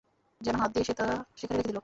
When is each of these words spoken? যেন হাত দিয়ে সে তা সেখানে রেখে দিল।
যেন 0.41 0.55
হাত 0.55 0.69
দিয়ে 0.73 0.85
সে 0.85 0.93
তা 0.93 1.05
সেখানে 1.35 1.57
রেখে 1.57 1.67
দিল। 1.67 1.79